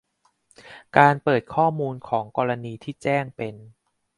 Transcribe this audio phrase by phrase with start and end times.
[0.97, 3.55] การเปิดข้อมูลของกรณีที่แจ้งเป็น